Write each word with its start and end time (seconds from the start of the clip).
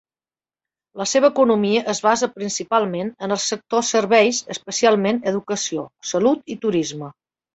La 1.01 1.05
seva 1.09 1.29
economia 1.33 1.83
es 1.93 1.99
basa 2.05 2.29
principalment 2.37 3.11
en 3.27 3.35
el 3.37 3.41
sector 3.43 3.85
serveis, 3.91 4.41
especialment 4.57 5.23
educació, 5.35 5.87
salut 6.13 6.53
i 6.57 6.61
turisme. 6.65 7.13